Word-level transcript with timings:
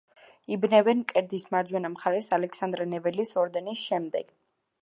იბნევენ 0.53 1.01
მკერდის 1.01 1.45
მარჯვენა 1.55 1.93
მხარეს 1.97 2.31
ალექსანდრე 2.39 2.91
ნეველის 2.95 3.37
ორდენის 3.43 3.89
შემდეგ. 3.91 4.35